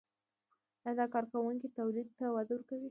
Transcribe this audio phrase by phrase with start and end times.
[0.85, 2.79] آیا دا کار کورني تولید ته وده ورکوي؟